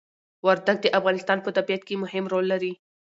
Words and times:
وردګ 0.45 0.77
د 0.81 0.87
افغانستان 0.99 1.37
په 1.43 1.49
طبيعت 1.57 1.81
کي 1.87 1.95
مهم 2.03 2.25
ړول 2.31 2.45
لري 2.53 2.73